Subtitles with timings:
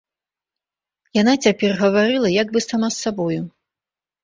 [1.21, 3.41] Яна цяпер гаварыла як бы сама з сабою.